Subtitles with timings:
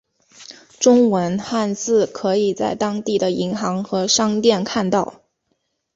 [0.79, 5.21] 中文汉字可以在当地的银行和商店看到。